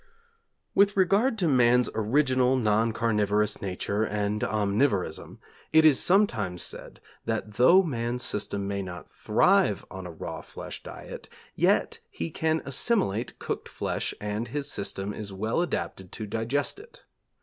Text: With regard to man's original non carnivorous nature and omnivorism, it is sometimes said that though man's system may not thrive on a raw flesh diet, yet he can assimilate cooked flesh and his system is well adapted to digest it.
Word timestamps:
With 0.73 0.97
regard 0.97 1.37
to 1.37 1.47
man's 1.47 1.87
original 1.93 2.55
non 2.55 2.91
carnivorous 2.91 3.61
nature 3.61 4.03
and 4.03 4.43
omnivorism, 4.43 5.37
it 5.71 5.85
is 5.85 5.99
sometimes 5.99 6.63
said 6.63 7.01
that 7.25 7.53
though 7.53 7.83
man's 7.83 8.23
system 8.23 8.67
may 8.67 8.81
not 8.81 9.11
thrive 9.11 9.85
on 9.91 10.07
a 10.07 10.11
raw 10.11 10.41
flesh 10.41 10.81
diet, 10.81 11.29
yet 11.53 11.99
he 12.09 12.31
can 12.31 12.63
assimilate 12.65 13.37
cooked 13.37 13.69
flesh 13.69 14.15
and 14.19 14.47
his 14.47 14.71
system 14.71 15.13
is 15.13 15.31
well 15.31 15.61
adapted 15.61 16.11
to 16.13 16.25
digest 16.25 16.79
it. 16.79 17.03